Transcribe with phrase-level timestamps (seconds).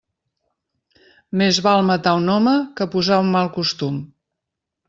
[1.41, 4.05] Més val matar un home que posar un mal costum.